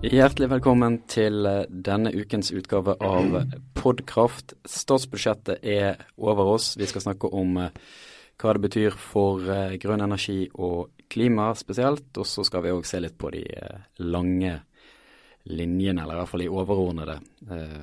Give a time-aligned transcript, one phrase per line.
[0.00, 3.34] Hjertelig velkommen til eh, denne ukens utgave av
[3.76, 4.54] Podkraft.
[4.64, 6.70] Statsbudsjettet er over oss.
[6.80, 7.76] Vi skal snakke om eh,
[8.40, 12.08] hva det betyr for eh, grønn energi og klima spesielt.
[12.16, 13.44] Og så skal vi òg se litt på de
[14.00, 14.56] lange
[15.52, 17.20] linjene, eller i hvert fall de overordnede
[17.52, 17.78] eh,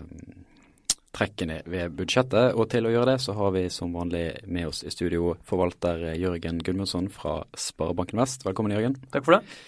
[1.13, 2.57] trekkene ved budsjettet.
[2.57, 6.15] Og til å gjøre det, så har vi som vanlig med oss i studio forvalter
[6.17, 8.49] Jørgen Gudmundsson fra Sparebanken Vest.
[8.49, 8.97] Velkommen, Jørgen.
[9.13, 9.59] Takk for det.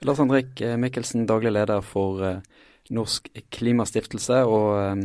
[0.00, 2.38] Lars Henrik eh, Mikkelsen, daglig leder for uh,
[2.88, 4.38] Norsk Klimastiftelse.
[4.48, 5.02] Og um,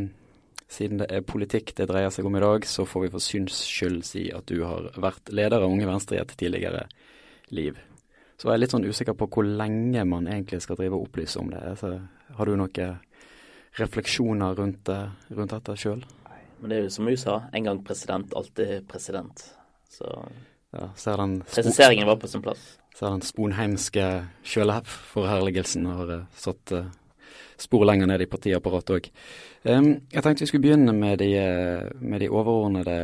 [0.71, 3.57] siden det er politikk det dreier seg om i dag, så får vi for syns
[3.67, 6.85] skyld si at du har vært leder av Unge Venstre i et tidligere
[7.51, 7.75] liv.
[8.39, 11.43] Så jeg er litt sånn usikker på hvor lenge man egentlig skal drive og opplyse
[11.43, 11.61] om det.
[11.79, 11.91] Så
[12.39, 12.97] har du noen
[13.75, 14.91] refleksjoner rundt,
[15.35, 16.07] rundt dette sjøl?
[16.61, 17.37] Men det er jo som USA.
[17.51, 19.43] En gang president, alltid president.
[19.91, 20.07] Så
[20.75, 20.89] ja,
[21.53, 22.75] Presiseringen var på sin plass.
[22.95, 24.05] Ser den sponheimske
[24.47, 26.85] sjølforherligelsen har uh, satt uh,
[27.57, 29.09] spor lenger ned i partiapparatet òg.
[29.65, 32.97] Um, jeg tenkte vi skulle begynne med de, eh, med de overordnede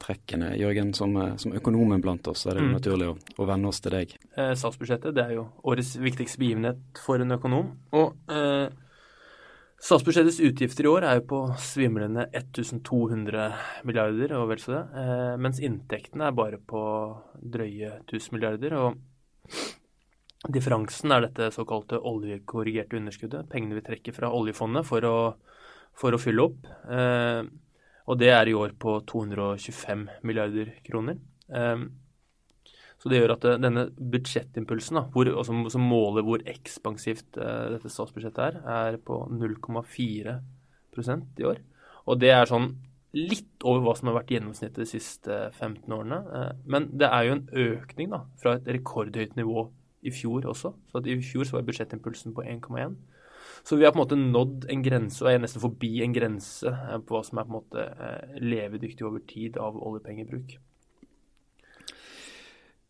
[0.00, 0.54] trekkene.
[0.56, 2.72] Jørgen, som, som, økonomen blant oss, er det mm.
[2.78, 4.14] naturlig å, å, vende oss til deg.
[4.36, 7.74] Eh, statsbudsjettet det er jo årets viktigste begivenhet for en økonom.
[7.98, 8.66] Og eh,
[9.76, 13.50] Statsbudsjettets utgifter i år er jo på svimlende 1200
[13.84, 16.80] milliarder og vel så det, eh, mens inntektene er bare på
[17.36, 18.74] drøye 1000 milliarder.
[18.74, 18.96] og
[20.52, 25.16] Differansen er dette såkalte oljekorrigerte underskuddet, pengene vi trekker fra oljefondet for å,
[25.92, 26.66] for å fylle opp.
[26.88, 27.44] Eh,
[28.06, 31.20] og det er i år på 225 milliarder kroner.
[31.52, 31.84] Eh,
[33.06, 37.86] så det gjør at denne budsjettimpulsen, da, hvor, altså, som måler hvor ekspansivt uh, dette
[37.92, 41.60] statsbudsjettet er, er på 0,4% i år.
[42.10, 42.82] Og det er sånn
[43.14, 46.18] litt over hva som har vært gjennomsnittet de siste 15 årene.
[46.26, 49.68] Uh, men det er jo en økning da, fra et rekordhøyt nivå
[50.02, 50.74] i fjor også.
[50.90, 52.98] Så I fjor så var budsjettimpulsen på 1,1.
[53.62, 56.74] Så vi har på en måte nådd en grense, og er nesten forbi en grense
[56.74, 60.58] eh, på hva som er på en måte eh, levedyktig over tid av oljepengebruk.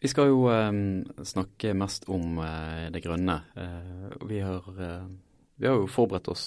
[0.06, 3.40] Vi skal jo um, snakke mest om uh, det grønne.
[3.58, 5.08] Uh, vi, har, uh,
[5.58, 6.44] vi, har, jo forberedt oss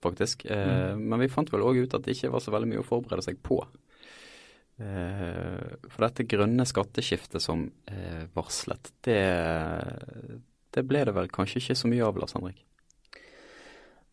[0.00, 0.44] faktisk.
[0.46, 1.02] Eh, mm.
[1.10, 3.26] Men vi fant vel òg ut at det ikke var så veldig mye å forberede
[3.26, 3.58] seg på.
[4.80, 9.20] Eh, for dette grønne skatteskiftet som eh, varslet, det,
[10.72, 12.62] det, ble det vel kanskje ikke så mye av, Lars Henrik?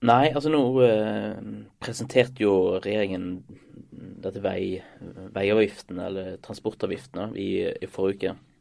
[0.07, 1.39] Nei, altså nå eh,
[1.81, 3.29] presenterte jo regjeringen
[4.25, 4.81] dette vei,
[5.33, 8.56] veiavgiftene, eller transportavgiftene, i, i forrige uke.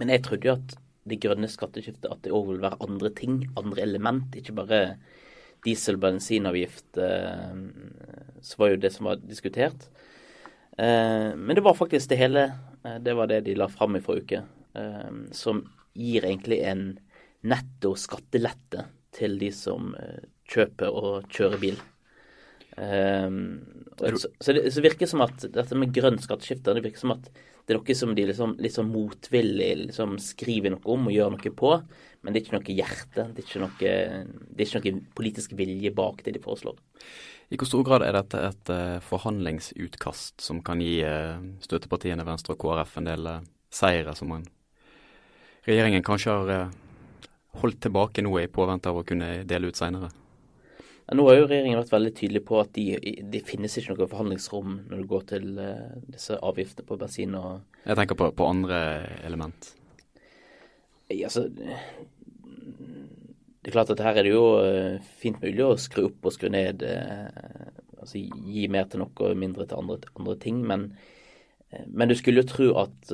[0.00, 0.74] Men jeg trodde jo at
[1.04, 4.36] det grønne skatteskiftet at det òg vil være andre ting, andre element.
[4.38, 4.80] Ikke bare
[5.64, 7.62] diesel- og bensinavgift, som
[8.42, 9.88] så var jo det som var diskutert.
[10.78, 12.44] Eh, men det var faktisk det hele.
[12.84, 14.44] Eh, det var det de la fram i forrige uke.
[15.30, 15.62] Som
[15.94, 16.98] gir egentlig en
[17.46, 19.92] netto skattelette til de som
[20.50, 21.76] kjøper og kjører bil.
[22.74, 27.30] Så, så, det, virker som at dette med grønn skatteskifte, det virker som at
[27.64, 31.30] det er noe som de liksom, litt sånn motvillig liksom skriver noe om og gjør
[31.32, 31.70] noe på.
[32.24, 35.54] Men det er ikke noe hjerte, det er ikke noe, det er ikke noe politisk
[35.56, 36.76] vilje bak det de foreslår.
[37.52, 42.56] I hvor stor grad er dette et uh, forhandlingsutkast som kan gi uh, støttepartiene Venstre
[42.56, 43.42] og KrF en del uh,
[43.72, 44.46] seire som man,
[45.68, 46.72] regjeringen kanskje har
[47.60, 50.10] holdt tilbake nå i påvente av å kunne dele ut seinere?
[51.12, 52.96] Nå har jo regjeringen vært veldig tydelig på at det
[53.32, 57.50] de finnes ikke noe forhandlingsrom når det går til uh, disse avgiftene på bensin og
[57.84, 58.78] Jeg tenker på, på andre
[59.28, 59.68] element.
[61.12, 61.42] Ja, altså
[63.60, 66.36] Det er klart at her er det jo uh, fint mulig å skru opp og
[66.38, 66.80] skru ned.
[66.80, 67.28] Uh,
[68.00, 70.64] altså gi mer til noe og mindre til andre, andre ting.
[70.64, 70.80] Men,
[71.84, 73.12] men, du skulle jo tro at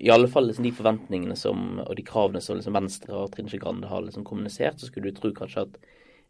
[0.00, 3.50] i alle fall liksom de forventningene som, og de kravene som liksom Venstre og Trine
[3.50, 5.78] Skei Grande har liksom kommunisert, så skulle du tro kanskje at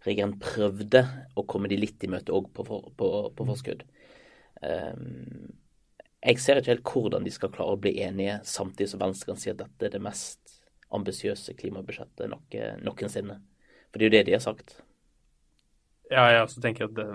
[0.04, 3.84] regjeringen prøvde å komme de litt i møte òg på, for, på, på, forskudd.
[4.60, 5.54] Um,
[6.24, 9.40] jeg ser ikke helt hvordan de skal klare å bli enige, samtidig som Venstre kan
[9.40, 10.60] si at dette er det mest
[10.94, 13.40] ambisiøse klimabudsjettet noe, noensinne.
[13.90, 14.76] For det er jo det de har sagt.
[16.12, 17.08] Ja, jeg også tenker at det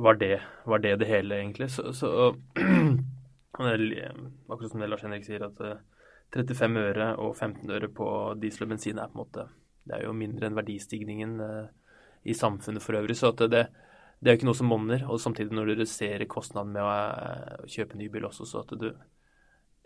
[0.00, 1.70] var det var det, det hele, egentlig.
[1.70, 2.34] Så, så
[3.60, 5.60] Akkurat som det Lars Henrik sier, at
[6.34, 8.08] 35 eh, øre og 15 øre på
[8.40, 9.46] diesel og bensin er på en måte
[9.84, 11.68] Det er jo mindre enn verdistigningen eh,
[12.30, 13.16] i samfunnet for øvrig.
[13.16, 15.06] Så det, det, er jo ikke noe som monner.
[15.08, 18.76] Og samtidig når du reduserer kostnaden med å eh, kjøpe ny bil også, så at
[18.78, 18.90] du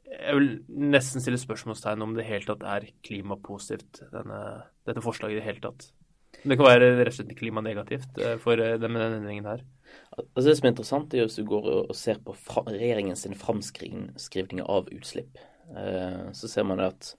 [0.04, 4.40] Jeg vil nesten stille spørsmålstegn om det i hele tatt er klimapositivt, denne,
[4.86, 5.88] dette forslaget i det hele tatt.
[6.44, 9.64] Det kan være rett og slett klimanegativt for denne endringen her.
[10.14, 12.36] Altså Det som er interessant, er hvis du går og ser på
[12.68, 15.40] regjeringens framskrivning av utslipp.
[15.74, 17.14] Eh, så ser man at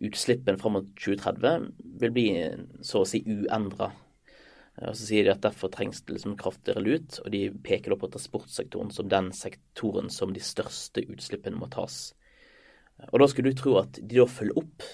[0.00, 1.68] utslippene fram mot 2030
[2.00, 2.28] vil bli
[2.86, 3.92] så å si uendra.
[4.80, 7.98] Og så sier de at derfor trengs det liksom kraftigere lut, og de peker da
[8.00, 12.14] på transportsektoren som den sektoren som de største utslippene må tas.
[13.10, 14.86] Og da skulle du tro at de da følger opp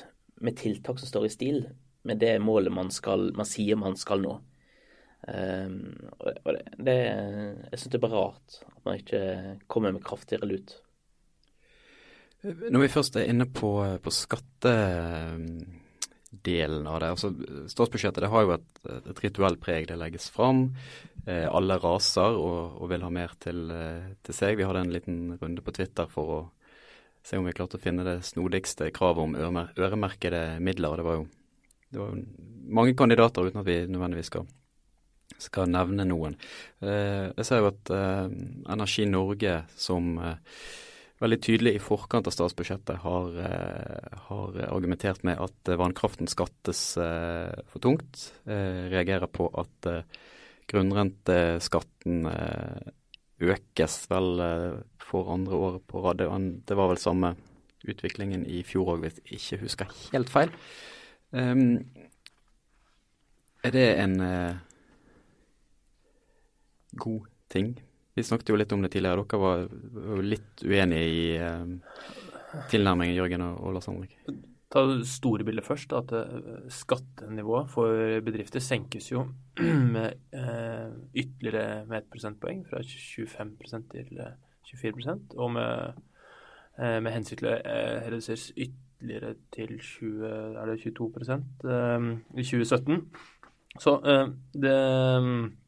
[0.42, 1.60] med tiltak som står i stil
[2.06, 4.36] med det målet man, skal, man sier man skal nå.
[5.26, 5.78] Um,
[6.20, 6.96] og det, det,
[7.72, 9.22] jeg syns det er bare rart at man ikke
[9.72, 10.76] kommer med kraftigere lut.
[12.46, 13.70] Når vi først er inne på,
[14.02, 17.08] på skattedelen av det.
[17.10, 17.32] altså
[17.72, 18.68] Statsbudsjettet det har jo et,
[19.10, 19.88] et rituelt preg.
[19.88, 20.68] Det legges fram.
[21.26, 23.72] Eh, alle raser og, og, vil ha mer til,
[24.22, 24.56] til, seg.
[24.60, 26.38] Vi hadde en liten runde på Twitter for å
[27.26, 31.00] se om vi klarte å finne det snodigste kravet om øremer, øremerkede midler.
[31.00, 31.24] Det var, jo,
[31.90, 32.16] det var, jo,
[32.78, 34.46] mange kandidater uten at vi nødvendigvis skal,
[35.38, 36.36] skal nevne noen.
[36.80, 38.26] Eh, jeg ser jo at eh,
[38.72, 40.58] Energi Norge som eh,
[41.22, 43.36] veldig tydelig i forkant av statsbudsjettet har,
[44.28, 48.20] har argumentert med at vannkraften skattes for tungt.
[48.44, 49.88] Reagerer på at
[50.68, 52.28] grunnrenteskatten
[53.48, 54.44] økes vel
[55.00, 56.20] for andre år på rad.
[56.68, 57.32] Det var vel samme
[57.88, 60.52] utviklingen i fjor òg, hvis jeg ikke husker helt feil.
[61.32, 61.80] Um,
[63.64, 64.20] er det en
[66.98, 67.74] god ting
[68.16, 69.24] vi snakket jo litt om det tidligere.
[69.28, 71.66] Dere var litt uenige i eh,
[72.72, 74.14] tilnærmingen, Jørgen og Lars Henrik.
[74.72, 75.92] Ta det store bildet først.
[75.92, 77.92] At uh, skattenivået for
[78.24, 79.26] bedrifter senkes jo
[79.94, 83.52] med eh, ytterligere med ett prosentpoeng, fra 25
[83.92, 84.32] til uh,
[84.64, 86.00] 24 Og med,
[86.80, 87.54] eh, med hensyn til å
[88.08, 90.24] reduseres ytterligere til 20,
[90.56, 91.12] er det 22
[91.68, 93.04] eh, i 2017.
[93.76, 93.98] Så
[94.56, 95.65] det Eh,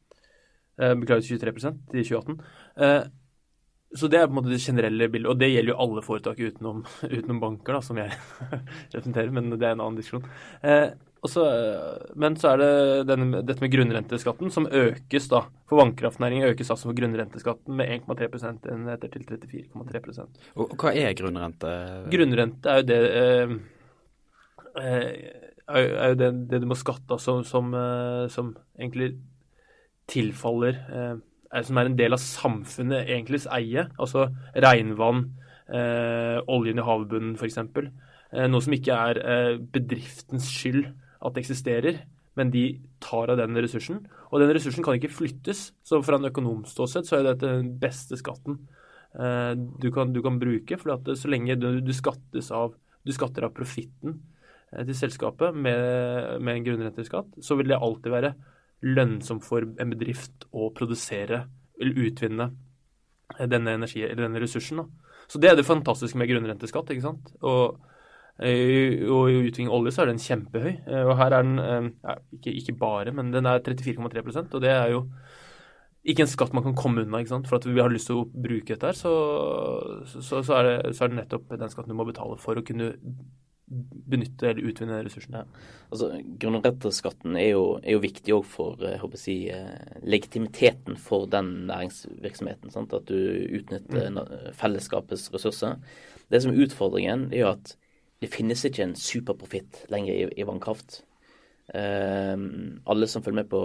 [0.78, 2.38] beklager 23 i 2018.
[2.76, 3.02] Eh,
[3.96, 6.40] så det er på en måte det generelle bildet, og det gjelder jo alle foretak
[6.40, 6.82] utenom,
[7.16, 8.12] utenom banker, da, som jeg
[8.94, 10.26] representerer, men det er en annen diskusjon.
[10.62, 10.90] Eh,
[11.26, 11.44] så,
[12.14, 12.74] men så er det
[13.08, 15.40] denne, dette med grunnrenteskatten, som økes da.
[15.66, 21.16] For vannkraftnæringen økes altså for grunnrenteskatten med 1,3 enn etter til 34,3% Og Hva er
[21.18, 21.72] grunnrente?
[22.12, 23.56] Grunnrente er jo det eh,
[25.74, 27.74] er jo det, det, du må skatte av som, som,
[28.30, 29.16] som egentlig
[30.08, 33.86] tilfaller eh, Som er en del av samfunnet egentligs eie.
[33.96, 35.24] Altså regnvann,
[35.72, 37.58] eh, oljen i havbunnen f.eks.
[38.32, 40.84] Eh, noe som ikke er eh, bedriftens skyld
[41.24, 42.02] at det eksisterer,
[42.38, 42.64] men de
[43.02, 44.02] tar av den ressursen.
[44.28, 45.70] Og den ressursen kan ikke flyttes.
[45.82, 48.60] Så fra en økonomståsett så er dette den beste skatten
[49.16, 50.78] eh, du, kan, du, kan, bruke.
[50.78, 51.94] For så lenge du, du,
[52.52, 54.20] av, du skatter av profitten
[54.68, 58.34] til selskapet med, med en grunnrenteskatt, så vil det alltid være
[58.84, 61.46] lønnsomt for en bedrift å produsere
[61.78, 62.50] eller utvinne
[63.38, 64.82] denne, energi, denne ressursen.
[64.82, 65.14] Da.
[65.28, 66.90] Så Det er det fantastiske med grunnrenteskatt.
[66.90, 67.32] ikke sant?
[67.42, 67.78] Og,
[68.40, 70.72] eh, og i utvinning av olje så er den kjempehøy.
[70.86, 74.62] Eh, og her er den eh, ja, ikke, ikke, bare, men den er 34,3% og
[74.62, 75.08] det er jo
[76.08, 77.18] ikke en skatt man kan komme unna.
[77.18, 77.48] ikke sant?
[77.48, 79.12] For at vi har lyst til å bruke dette her, så,
[80.06, 82.64] så, så, er det, så er det nettopp den skatten du må betale for å
[82.64, 82.94] kunne
[83.68, 85.42] benytte eller utvinne ressursene.
[85.44, 85.66] Ja.
[85.92, 86.10] Altså,
[86.40, 87.50] Grunnrenteskatten er
[87.82, 92.72] er jo viktig òg for jeg håper å si, eh, legitimiteten for den næringsvirksomheten.
[92.72, 92.94] Sant?
[92.96, 93.18] At du
[93.60, 94.54] utnytter mm.
[94.56, 95.76] fellesskapets ressurser.
[96.28, 97.76] Det som er utfordringen, er jo at
[98.20, 101.02] det finnes ikke en superprofitt lenger i, i vannkraft.
[101.68, 103.60] Um, alle som følger med på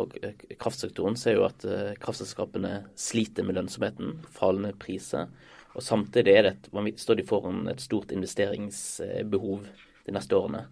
[0.60, 5.32] kraftsektoren, ser jo at uh, kraftselskapene sliter med lønnsomheten, fallende priser.
[5.74, 9.66] Og samtidig er det et, står de foran et stort investeringsbehov
[10.06, 10.66] de neste årene.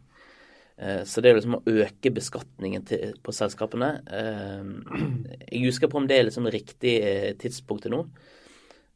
[0.81, 2.85] Eh, så det er liksom å øke beskatningen
[3.21, 4.69] på selskapene eh,
[5.51, 8.05] Jeg husker på om det er liksom riktig eh, tidspunkt til nå.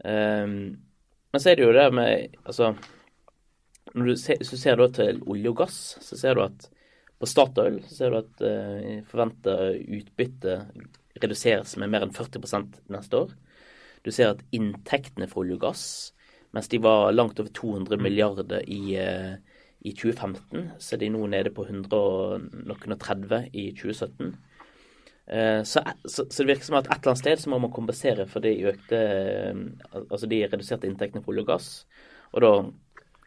[0.05, 2.73] Men så er det jo det med Altså,
[3.95, 6.67] når du ser, du ser da til olje og gass, så ser du at
[7.15, 10.57] på Statoil så ser du at uh, forventa utbytte
[11.23, 13.31] reduseres med mer enn 40% neste år.
[14.03, 15.85] Du ser at inntektene for olje og gass,
[16.53, 19.39] mens de var langt over 200 milliarder i uh,
[19.85, 24.35] i 2015, så er de nå nede på 130 i 2017.
[25.27, 27.73] Eh, så, så, så, det virker som at et eller annet sted så må man
[27.73, 29.55] kompensere for de økte eh,
[30.03, 31.69] Altså de reduserte inntektene på olje og gass.
[32.33, 32.51] Og da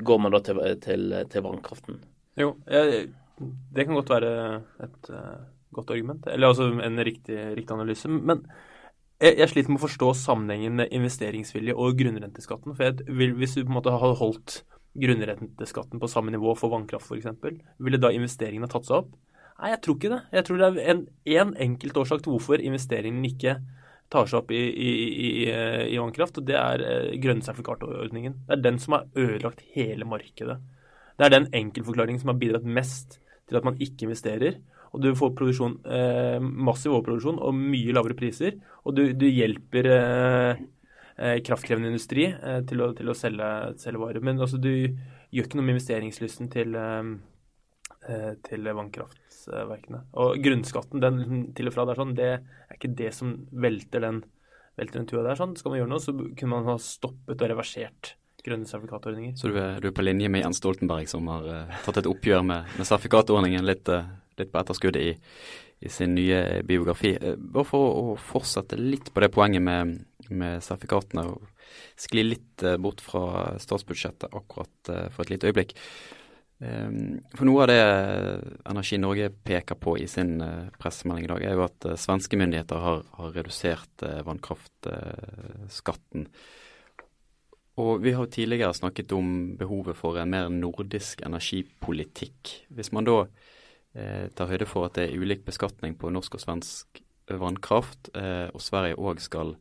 [0.07, 2.03] går man da til, til, til vannkraften.
[2.39, 4.33] Jo, det kan godt være
[4.85, 5.41] et uh,
[5.75, 6.27] godt argument.
[6.31, 8.09] Eller altså en riktig, riktig analyse.
[8.09, 8.45] Men
[9.19, 12.77] jeg, sliter med å forstå sammenhengen med investeringsvilje og grunnrenteskatten.
[12.79, 14.61] For jeg, hvis du på en måte har holdt
[15.01, 19.13] grunnrenteskatten på samme nivå for vannkraft f.eks., ville da investeringene tatt seg opp?
[19.59, 20.21] Nei, jeg tror ikke det.
[20.37, 23.57] Jeg tror det er en, en enkelt årsak til hvorfor investeringene ikke
[24.13, 24.91] tar seg opp i, i,
[25.27, 25.31] i,
[25.93, 28.39] i vannkraft, og det er eh, grønne sertifikatordningen.
[28.47, 30.57] Det er den som har ødelagt hele markedet
[31.19, 34.61] Det er den enkeltforklaringen som har bidratt mest til at man ikke investerer.
[34.95, 38.57] Og du får eh, massiv overproduksjon og mye lavere priser.
[38.85, 40.63] Og du, du hjelper eh,
[41.19, 43.49] kraftkrevende industri eh, til å, til å selge,
[43.83, 44.25] selge, varer.
[44.25, 47.11] Men altså, du gjør ikke noe med investeringslysten til, eh,
[48.09, 50.05] eh, til vannkraftverkene.
[50.23, 51.21] Og grunnskatten den
[51.59, 54.23] til og fra der sånn, det er ikke det som velter den,
[54.79, 55.41] velter den tua der.
[55.41, 55.57] sånn.
[55.59, 58.15] Skal man gjøre noe, så kunne man ha stoppet og reversert
[58.47, 59.35] grønne sertifikatordninger.
[59.37, 62.09] Så du er, du er, på linje med Jens Stoltenberg, som har uh, tatt et
[62.09, 64.07] oppgjør med, med sertifikatordningen litt, uh,
[64.39, 65.17] litt på etterskuddet i,
[65.81, 67.19] i, sin nye biografi.
[67.23, 69.83] Uh, bare for å, fortsette litt på det poenget med,
[70.31, 71.39] med sertifikatene, og
[71.99, 75.73] skli litt bort fra statsbudsjettet akkurat for et lite øyeblikk.
[76.59, 77.83] For noe av det
[78.67, 80.43] Energi Norge peker på i sin
[80.81, 86.23] pressemelding i dag, er jo at svenske myndigheter har, har redusert vannkraftskatten
[87.79, 92.55] og vi har jo tidligere snakket om behovet for en mer nordisk energipolitikk.
[92.75, 93.29] Hvis man da eh,
[93.95, 97.01] tar høyde for at det er ulik beskatning på norsk og svensk
[97.37, 99.55] vannkraft, eh, og Sverige òg skal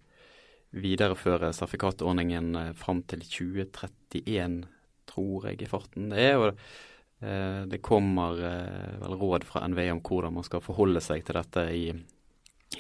[0.77, 4.62] videreføre sertifikatordningen eh, fram til 2031,
[5.07, 6.10] tror jeg i farten.
[6.12, 10.63] Det er og eh, det kommer eh, vel råd fra NVE om hvordan man skal
[10.63, 11.88] forholde seg til dette i,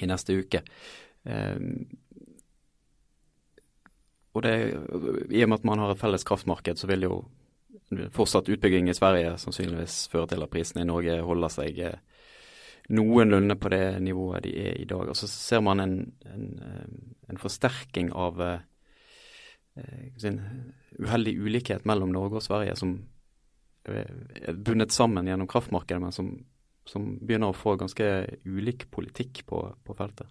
[0.01, 0.63] i neste uke.
[1.27, 1.59] Eh,
[4.37, 4.53] og det,
[5.33, 7.15] I og med at man har et felles kraftmarked, så vil jo
[8.13, 11.99] fortsatt utbygging i Sverige sannsynligvis fører til at prisene i Norge holder seg eh,
[12.93, 15.09] noenlunde på det nivået de er i dag.
[15.11, 15.95] Og så ser man en,
[16.27, 16.89] en, eh,
[17.31, 18.59] en forsterking av eh,
[20.17, 20.41] sin
[20.97, 22.97] uheldig ulikhet mellom Norge og Sverige, som
[23.87, 26.31] er bundet sammen gjennom kraftmarkedet, men som,
[26.89, 28.07] som begynner å få ganske
[28.43, 30.27] ulik politikk på, på feltet.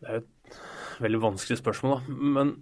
[0.00, 2.16] Det er jo veldig vanskelig spørsmål, da.
[2.34, 2.54] Men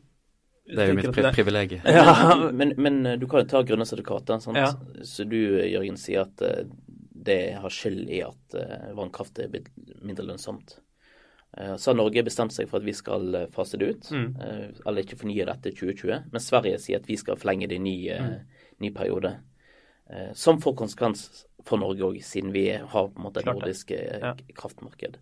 [0.65, 1.83] det er jo mitt pri privilegium.
[1.97, 2.51] Ja.
[2.53, 4.41] men, men, eh, du kan jo ta grønne sertifikater.
[4.57, 4.71] Ja.
[5.07, 6.63] Så du, Jørgen, sier at uh,
[7.23, 8.57] det har skyld i at
[8.99, 9.69] vannkraft er blitt
[10.03, 10.81] mindre lønnsomt.
[11.53, 14.31] Så har Norge bestemt seg for at vi skal fase det ut, mm.
[14.89, 16.31] eller ikke fornye dette i 2020.
[16.33, 18.33] Men Sverige sier at vi skal forlenge det i ny, mm.
[18.83, 19.37] ny periode.
[20.35, 24.33] som får konsekvens for Norge òg, siden vi har på en måte et nordisk ja.
[24.57, 25.21] kraftmarked.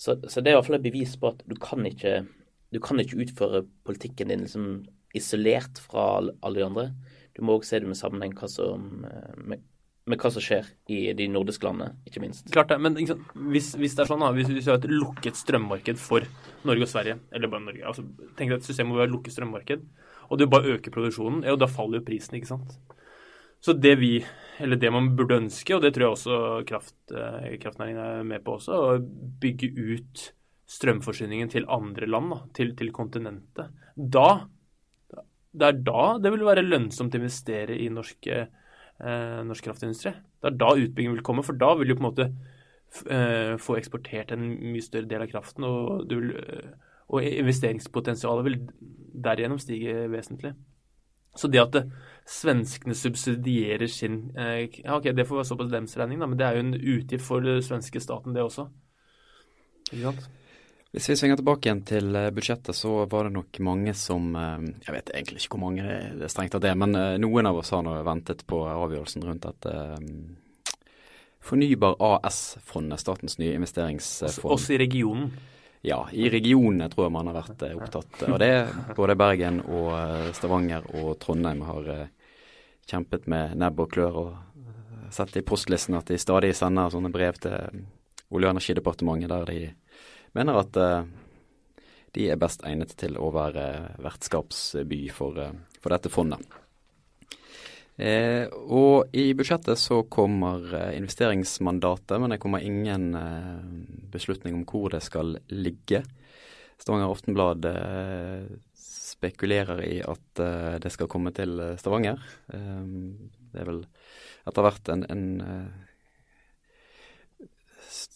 [0.00, 2.22] Så, så, det er i hvert fall et bevis på at du kan ikke,
[2.70, 4.68] du kan ikke utføre politikken din liksom
[5.16, 6.86] isolert fra alle de andre.
[7.34, 9.62] Du må òg se det med sammenheng hva som, med,
[10.06, 12.50] med, hva som skjer i de nordiske landene, ikke minst.
[12.54, 15.38] Klart det, men hvis, hvis, det er sånn, da, hvis, hvis vi har et lukket
[15.38, 16.26] strømmarked for
[16.68, 18.06] Norge og Sverige, eller bare Norge altså,
[18.38, 19.84] Tenk deg et system hvor vi har lukket strømmarked,
[20.30, 22.78] og du bare øker produksjonen, ja, da faller jo prisen, ikke sant.
[23.60, 24.14] Så det vi,
[24.62, 26.36] eller det man burde ønske, og det tror jeg også
[26.68, 29.00] kraft, eh, kraftnæringen er med på også, å
[29.42, 30.30] bygge ut
[30.70, 33.72] strømforsyningen til andre land, da, til, til, kontinentet.
[33.96, 34.28] Da,
[35.50, 40.14] det er da det vil være lønnsomt å investere i norske, eh, norsk kraftindustri.
[40.40, 42.28] Det er da utbyggingen vil komme, for da vil du på en måte
[43.10, 48.60] eh, få eksportert en mye større del av kraften, og, vil, eh, og investeringspotensialet vil
[49.26, 50.54] derigjennom stige vesentlig.
[51.38, 51.84] Så det at det,
[52.30, 56.46] svenskene subsidierer sin eh, ja, ok, Det får være såpass deres regning, da, men det
[56.46, 58.68] er jo en utgift for den svenske staten, det også.
[59.90, 60.28] Ikke sant?
[60.90, 64.68] Hvis vi svinger tilbake igjen til eh, budsjettet, så var det nok mange som eh,
[64.86, 65.84] Jeg vet egentlig ikke hvor mange
[66.18, 69.46] det er strengt av det, men noen av oss har nå ventet på avgjørelsen rundt
[69.46, 69.74] dette
[71.40, 74.52] Fornybar AS-fondet, statens nye investeringsfond.
[74.52, 75.30] Også i regionen?
[75.80, 78.52] Ja, i regionene tror jeg man har vært eh, opptatt av det.
[78.96, 82.34] Både Bergen og eh, Stavanger og Trondheim har eh,
[82.90, 87.40] kjempet med nebb og klør og sett i postlisten at de stadig sender sånne brev
[87.40, 87.56] til
[88.30, 89.70] Olje- og energidepartementet der de
[90.36, 90.76] mener at
[92.14, 93.64] de er best egnet til å være
[94.02, 95.38] vertskapsby for,
[95.78, 96.42] for dette fondet.
[98.00, 103.58] Eh, og i budsjettet så kommer eh, investeringsmandatet, men det kommer ingen eh,
[104.12, 106.00] beslutning om hvor det skal ligge.
[106.80, 108.46] Stavanger Aftenblad eh,
[108.80, 112.24] spekulerer i at eh, det skal komme til eh, Stavanger.
[112.48, 113.84] det er vel
[114.48, 115.26] etter hvert en, en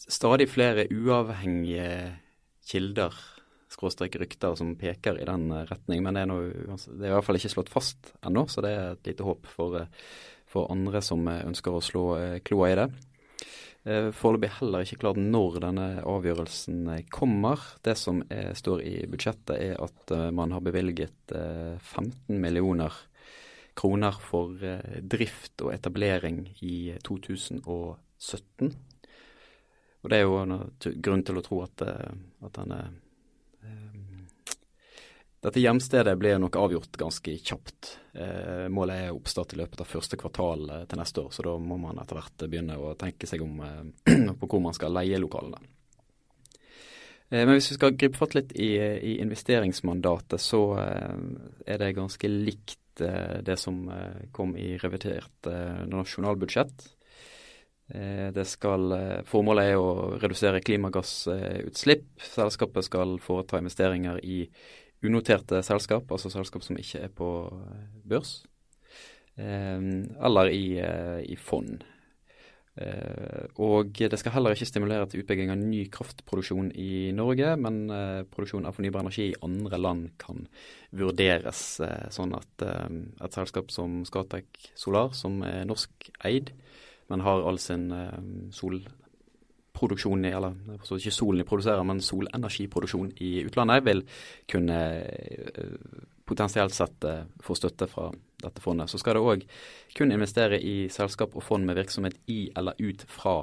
[0.08, 2.18] stadig flere uavhengige
[2.68, 3.14] kilder
[3.74, 6.04] skråstrek rykter som peker i den eh, retning.
[6.04, 8.74] Men det er, noe, det er, i hvert fall ikke slått fast ennå, så det
[8.74, 10.06] er et lite håp for, eh,
[10.50, 12.06] for andre som eh, ønsker å slå
[12.46, 12.88] kloa i det.
[13.84, 17.60] Foreløpig heller ikke klart når denne avgjørelsen kommer.
[17.84, 22.96] Det som er, står i budsjettet er at man har bevilget 15 millioner
[23.76, 24.56] kroner for
[25.04, 28.72] drift og etablering i 2017.
[30.04, 32.78] Og det er jo grunn til å tro at, at denne
[35.44, 37.98] dette hjemstedet blir nok avgjort ganske kjapt.
[38.16, 41.52] Eh, målet er oppstart i løpet av første kvartal eh, til neste år, så da
[41.60, 45.20] må man etter hvert begynne å tenke seg om eh, på hvor man skal leie
[45.20, 45.60] lokalene.
[47.28, 51.12] Eh, men hvis vi skal gripe fatt litt i, i investeringsmandatet, så eh,
[51.74, 53.88] er det ganske likt det som
[54.30, 55.48] kom i revidert
[55.90, 56.84] nasjonalbudsjett.
[57.94, 58.90] Det skal,
[59.28, 62.08] Formålet er å redusere klimagassutslipp.
[62.26, 64.40] Selskapet skal foreta investeringer i
[65.04, 68.36] unoterte selskap, altså selskap som ikke er på eh, børs,
[69.36, 69.80] eh,
[70.28, 71.84] eller i, eh, i fond.
[72.74, 77.76] Og det skal heller ikke stimulere til utbygging av ny kraftproduksjon i Norge, men
[78.34, 80.48] produksjon av fornybar energi i andre land kan
[80.90, 81.60] vurderes.
[82.10, 86.50] Sånn at et selskap som Scatec Solar, som er norsk eid,
[87.12, 87.88] men har all sin
[88.54, 94.04] solproduksjon i, eller ikke solen de produserer, men solenergiproduksjon i utlandet, vil
[94.50, 95.74] kunne eh,
[96.24, 98.08] potensielt sett eh, få støtte fra
[98.44, 98.90] dette fondet.
[98.90, 99.44] Så skal det òg
[99.96, 103.42] kun investere i selskap og fond med virksomhet i eller ut fra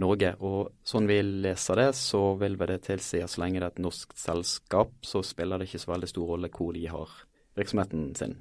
[0.00, 0.34] Norge.
[0.42, 3.84] Og sånn vi leser det, så vil det tilsi at så lenge det er et
[3.84, 7.14] norsk selskap, så spiller det ikke så veldig stor rolle hvor de har
[7.58, 8.38] virksomheten sin.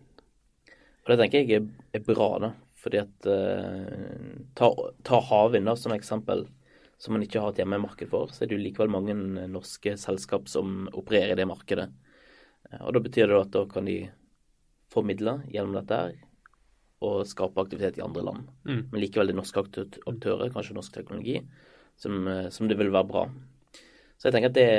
[1.03, 2.53] Og Det tenker jeg er bra, da.
[2.83, 4.67] Fordi at uh, Ta,
[5.07, 6.43] ta havvind som eksempel
[7.03, 9.15] som man ikke har et hjemmemarked for, så er det jo likevel mange
[9.51, 11.89] norske selskap som opererer i det markedet.
[12.69, 13.97] Eh, og Da betyr det at da kan de
[14.93, 16.13] få midler gjennom dette her
[17.03, 18.45] og skape aktivitet i andre land.
[18.63, 18.85] Mm.
[18.91, 21.41] Men likevel det er norske aktører, kanskje norsk teknologi,
[21.99, 23.25] som, eh, som, det vil være bra.
[24.15, 24.69] Så jeg tenker at det,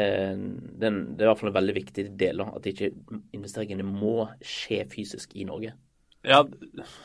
[0.80, 2.94] det, det er i hvert fall en veldig viktig del, at ikke
[3.36, 5.74] investeringene må skje fysisk i Norge.
[6.24, 6.40] Ja,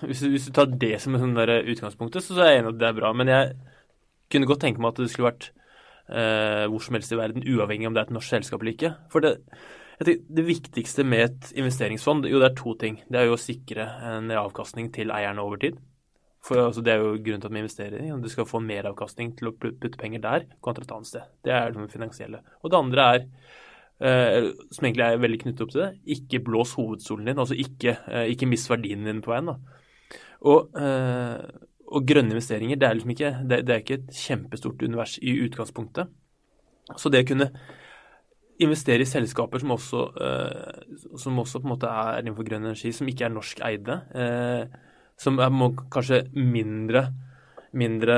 [0.05, 2.99] hvis, hvis du tar det som sånn utgangspunktet, så er jeg enig at det er
[3.01, 3.11] bra.
[3.17, 3.57] Men jeg
[4.31, 5.49] kunne godt tenke meg at det skulle vært
[6.07, 8.93] eh, hvor som helst i verden, uavhengig om det er et norsk selskap eller ikke.
[9.11, 9.35] For det,
[9.99, 13.01] det viktigste med et investeringsfond, jo det er to ting.
[13.11, 15.79] Det er jo å sikre en avkastning til eierne over tid.
[16.45, 18.11] For altså, Det er jo grunnen til at vi investerer.
[18.23, 21.27] Du skal få mer avkastning til å putte penger der kontra et annet sted.
[21.43, 22.39] Det er det finansielle.
[22.63, 23.25] Og det andre er,
[24.01, 27.41] eh, som egentlig er veldig knyttet opp til det, ikke blås hovedstolen din.
[27.41, 29.51] Altså ikke, eh, ikke mist verdien din på veien.
[29.51, 29.57] da.
[30.49, 34.83] Og eh, og grønne investeringer, det er liksom ikke, det, det er ikke et kjempestort
[34.85, 36.11] univers i utgangspunktet.
[36.97, 37.47] Så det å kunne
[38.61, 42.91] investere i selskaper som også, eh, som også på en måte er innenfor grønn energi,
[42.93, 44.77] som ikke er norsk eide, eh,
[45.19, 47.07] som er må, kanskje mindre
[47.73, 48.17] mindre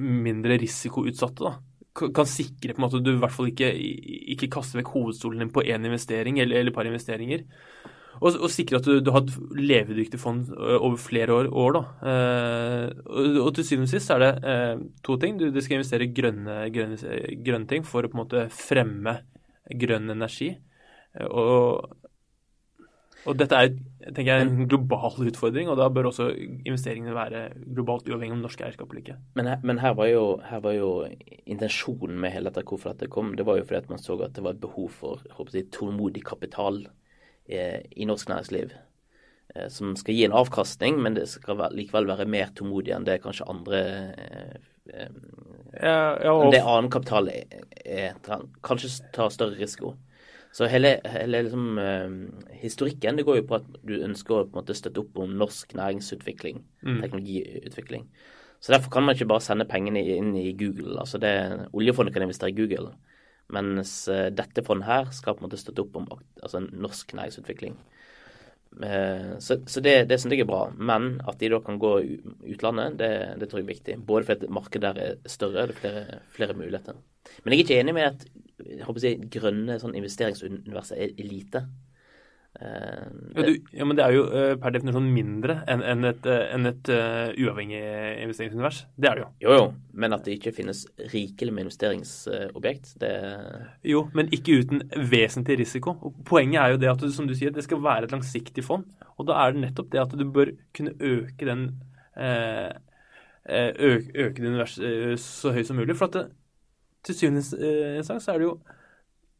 [0.00, 1.67] mindre risikoutsatte, da
[1.98, 3.68] kan sikre på en måte at du i hvert fall ikke,
[4.34, 7.44] ikke kaster vekk hovedstolen din på én investering eller, et par investeringer.
[8.18, 11.50] Og, og sikre at du, du har et levedyktig fond over flere år.
[11.54, 11.82] år da.
[12.10, 15.38] Eh, og, og, til syvende og sist er det eh, to ting.
[15.38, 19.20] Du, du skal investere i grønne, grønne, grønne, ting for å på en måte fremme
[19.78, 20.50] grønn energi.
[21.14, 21.94] Eh, og,
[23.26, 23.72] og dette er
[24.08, 27.42] tenker jeg, en global utfordring, og da bør også investeringene være
[27.76, 29.16] globalt uavhengig om norske eierskap eller ikke.
[29.36, 30.92] Men, her, men her, var jo, her, var jo,
[31.44, 34.32] intensjonen med hele dette, hvorfor dette kom, det var jo fordi at man så at
[34.38, 36.86] det var et behov for håper jeg, tålmodig kapital
[37.48, 38.72] Eh, i norsk næringsliv.
[39.54, 43.22] Eh, som skal gi en avkastning, men det skal likevel være mer tålmodig enn det
[43.22, 43.78] kanskje andre
[44.92, 45.06] eh,
[45.80, 46.50] ja, ja, og...
[46.52, 48.20] Det annen kapital er, er,
[48.64, 49.94] kanskje tar større risiko.
[50.54, 51.78] Så hele, hele liksom,
[52.56, 55.36] historikken det går jo på at du ønsker å på en måte støtte opp om
[55.38, 57.00] norsk næringsutvikling, mm.
[57.02, 58.08] teknologiutvikling.
[58.58, 60.96] Så derfor kan man ikke bare sende pengene inn i Google.
[60.98, 61.32] altså det,
[61.72, 62.90] Oljefondet kan investere i Google.
[63.54, 66.08] Mens eh, dette fondet her skal på en måte støtte opp om
[66.42, 67.78] altså norsk næringsutvikling.
[68.82, 70.62] Eh, så, så det, det syns jeg er bra.
[70.76, 71.92] Men at de da kan gå
[72.52, 73.98] utlandet, det, det tror jeg er viktig.
[74.08, 76.98] Både fordi markedet der er større, det er flere, flere muligheter.
[77.42, 78.28] Men jeg er ikke enig med at
[78.58, 81.64] jeg håper å si, grønne sånn investeringsuniverset er lite.
[82.58, 86.24] Uh, ja, du, ja, men det er jo uh, per definisjon mindre enn en et,
[86.26, 86.88] uh, en et
[87.38, 87.82] uavhengig
[88.24, 88.80] investeringsunivers.
[88.98, 89.28] Det er det jo.
[89.44, 89.66] Jo, jo,
[90.02, 90.80] men at det ikke finnes
[91.12, 93.12] rikelig med investeringsobjekt, det
[93.86, 95.94] Jo, men ikke uten vesentlig risiko.
[96.02, 98.66] Og poenget er jo det at du, som du sier, det skal være et langsiktig
[98.66, 98.88] fond.
[99.18, 101.68] Og da er det nettopp det at du bør kunne øke den
[102.18, 105.94] øke, øke det universet så høyt som mulig.
[105.98, 106.26] For at det,
[107.06, 107.44] til syvende
[108.00, 108.58] instans så er det jo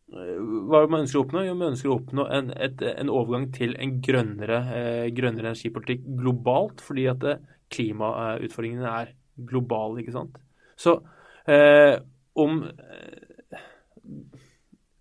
[0.08, 1.42] hva man ønsker å oppnå?
[1.44, 6.06] Jo, man ønsker å oppnå en, et, en overgang til en grønnere, eh, grønnere, energipolitikk
[6.22, 7.42] globalt, fordi at eh,
[7.74, 9.12] klimautfordringene er
[9.50, 10.38] globale, ikke sant.
[10.80, 10.96] Så
[11.44, 11.98] eh,
[12.40, 13.26] om eh,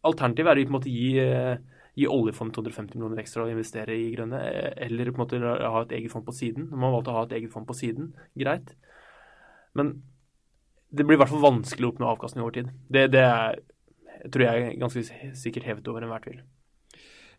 [0.08, 1.56] Alternativet er å på en måte gi, eh,
[1.98, 5.86] gi oljefondet 250 millioner ekstra og investere i grønne, eh, eller på en måte ha
[5.86, 6.68] et eget fond på siden.
[6.72, 8.76] Når man valgte å ha et eget fond på siden, greit.
[9.76, 9.96] Men
[10.92, 12.72] det blir i hvert fall vanskelig å oppnå avkastning over tid.
[12.92, 13.60] Det, det er
[14.32, 15.04] tror jeg er ganske
[15.38, 16.42] sikkert hevet over enhver tvil.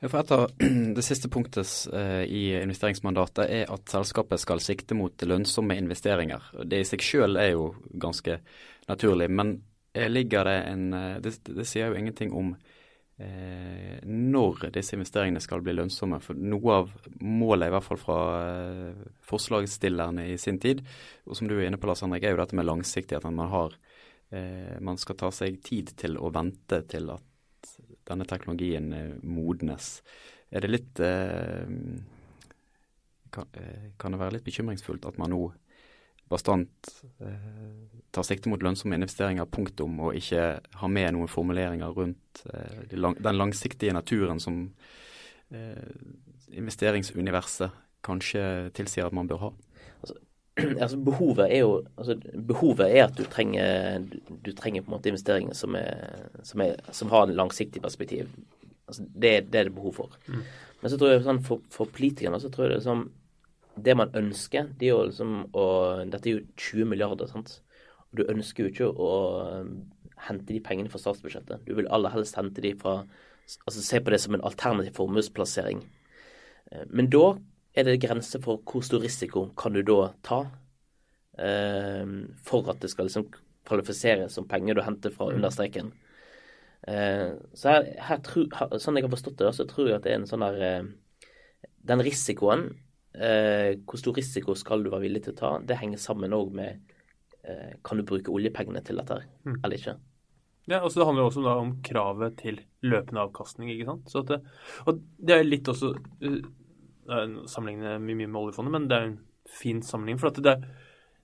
[0.05, 0.45] For et av
[0.99, 6.53] Det siste punktet eh, i investeringsmandatet er at selskapet skal sikte mot lønnsomme investeringer.
[6.65, 8.41] Det i seg selv er jo ganske
[8.89, 9.59] naturlig, men
[9.99, 10.91] ligger det en
[11.25, 12.53] Det, det sier jo ingenting om
[13.19, 16.21] eh, når disse investeringene skal bli lønnsomme.
[16.23, 20.85] For noe av målet, i hvert fall fra eh, forslagsstillerne i sin tid,
[21.27, 23.25] og som du er inne på Lars Henrik, er jo dette med langsiktighet.
[23.25, 23.88] At man, har, eh,
[24.85, 27.25] man skal ta seg tid til å vente til at
[28.09, 29.99] denne teknologien eh, modnes.
[30.51, 31.69] Er det litt eh,
[33.35, 35.43] kan, eh, det være litt bekymringsfullt at man nå
[36.29, 36.91] bastant
[37.25, 37.51] eh,
[38.13, 40.49] tar sikte mot lønnsomme investeringer, punktum, og ikke
[40.81, 44.67] har med noen formuleringer rundt eh, den langsiktige naturen som
[45.53, 45.89] eh,
[46.59, 48.43] investeringsuniverset kanskje
[48.77, 49.51] tilsier at man bør ha?
[50.83, 52.17] Altså, behovet er jo altså,
[52.49, 56.81] behovet er at du trenger, du trenger på en måte investeringer som, er, som, er,
[56.93, 58.27] som har en langsiktig perspektiv.
[58.89, 60.19] Altså, det, det, er det behov for.
[60.27, 60.43] Mm.
[60.81, 63.07] Men så tror jeg sånn for, for politikerne så tror jeg det er sånn
[63.79, 65.65] det man ønsker, det er jo liksom å
[66.11, 67.61] Dette er jo 20 milliarder, sant.
[68.11, 69.13] Og du ønsker jo ikke å
[70.29, 71.63] hente de pengene fra statsbudsjettet.
[71.67, 73.03] Du vil aller helst hente de fra
[73.65, 75.79] Altså se på det som en alternativ formuesplassering.
[76.69, 77.31] Eh, men da
[77.79, 80.41] er det grenser for hvor stor risiko kan du da ta
[81.39, 82.05] eh,
[82.45, 83.29] for at det skal liksom
[83.69, 85.39] kvalifiseres som penger du henter fra mm.
[85.39, 85.93] understreken.
[86.89, 90.15] Eh, så her, her, her, sånn jeg har forstått det, så tror jeg at det
[90.15, 90.89] er en sånn der
[91.89, 92.69] Den risikoen
[93.15, 96.53] eh, hvor stor risiko skal du være villig til å ta, det henger sammen òg
[96.57, 96.95] med
[97.43, 99.61] eh, kan du bruke oljepengene til dette mm.
[99.63, 99.99] eller ikke.
[100.69, 103.71] Ja, og så Det handler også da om kravet til løpende avkastning.
[103.73, 104.11] ikke sant?
[104.13, 104.43] Så det,
[104.85, 106.43] og det er litt også uh,
[107.09, 109.19] Sammenligne mye med oljefondet, men det er en
[109.49, 110.21] fin sammenligning.
[110.21, 110.57] For det,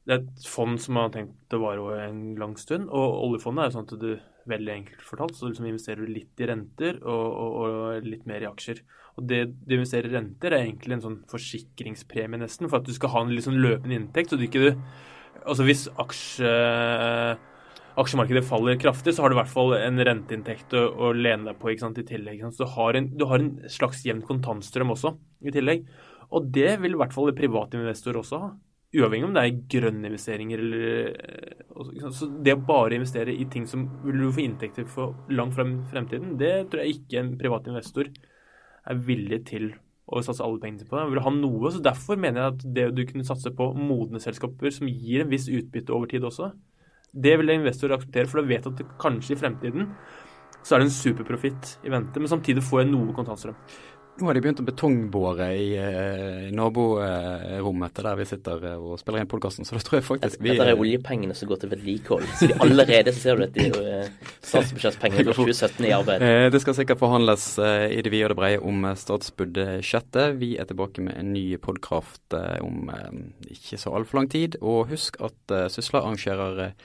[0.05, 2.89] det er et fond som har tenkt å vare over en lang stund.
[2.89, 4.11] Og oljefondet er jo sånn at du
[4.49, 8.45] veldig enkelt fortalt, så liksom investerer du litt i renter og, og, og litt mer
[8.45, 8.83] i aksjer.
[9.15, 12.95] Og det du investerer i renter, er egentlig en sånn forsikringspremie, nesten, for at du
[12.97, 14.33] skal ha en sånn løpende inntekt.
[14.33, 14.75] så du ikke
[15.45, 16.51] Altså hvis aksje,
[18.01, 21.61] aksjemarkedet faller kraftig, så har du i hvert fall en renteinntekt å, å lene deg
[21.61, 22.43] på ikke sant, i tillegg.
[22.51, 25.15] Så du har, en, du har en slags jevn kontantstrøm også
[25.47, 25.87] i tillegg.
[26.35, 28.53] Og det vil i hvert fall private investorer også ha.
[28.95, 33.89] Uavhengig om det er grønne investeringer eller Så det å bare investere i ting som
[34.05, 37.67] vil du få inntekter for langt frem i fremtiden, det tror jeg ikke en privat
[37.71, 38.11] investor
[38.85, 39.73] er villig til
[40.05, 40.99] å satse alle pengene på.
[41.01, 44.21] Han vil ha noe, så Derfor mener jeg at det du kunne satse på modne
[44.23, 46.53] selskaper som gir en viss utbytte over tid også,
[47.15, 49.91] det vil investorer akseptere, for de vet at det kanskje i fremtiden
[50.65, 53.57] så er det en superprofitt i vente, men samtidig får jeg noe kontantstrøm.
[54.15, 59.01] Nå har de begynt å betongbore i, i naborommet til der vi sitter uh, og
[59.01, 61.73] spiller inn podkasten, så da tror jeg faktisk vi Dette er oljepengene som går til
[61.73, 62.29] vedlikehold.
[62.39, 63.67] Så de allerede ser du at de
[64.47, 66.27] statsbudsjettpengene for 2017 i arbeid.
[66.55, 70.39] det skal sikkert forhandles i det vide og det brede om statsbudsjettet.
[70.39, 72.93] Vi er tilbake med en ny podkraft om
[73.51, 74.61] ikke så altfor lang tid.
[74.63, 76.77] Og husk at Sysla arrangerer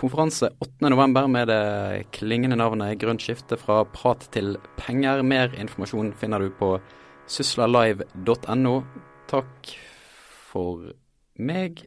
[0.00, 1.26] konferanse 8.11.
[1.28, 5.22] med det klingende navnet Grønt skifte fra prat til penger.
[5.22, 6.72] Mer informasjon finner du på
[7.30, 8.74] syslalive.no.
[9.30, 9.74] Takk
[10.50, 10.88] for
[11.38, 11.84] meg,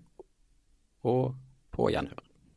[1.04, 1.34] og
[1.73, 2.23] på gjenhør.